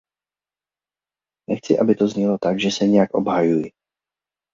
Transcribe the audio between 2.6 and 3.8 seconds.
se nějak obhajuji.